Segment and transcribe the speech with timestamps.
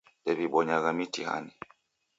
[0.23, 1.53] Ndew'ibonyagha mitihani